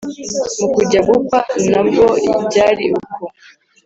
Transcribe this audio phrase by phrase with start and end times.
[0.59, 1.37] mu kujya gukwa
[1.71, 2.05] na bwo
[2.49, 3.23] byari uko